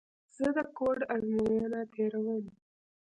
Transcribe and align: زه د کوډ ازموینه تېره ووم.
زه 0.35 0.47
د 0.55 0.57
کوډ 0.77 0.99
ازموینه 1.15 1.81
تېره 1.93 2.19
ووم. 2.23 2.43